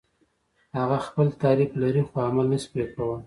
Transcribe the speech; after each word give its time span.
هغه 0.77 0.97
خپل 1.07 1.27
تعریف 1.41 1.71
لري 1.81 2.03
خو 2.09 2.15
عمل 2.27 2.45
نشي 2.53 2.67
پرې 2.73 2.85
کولای. 2.95 3.19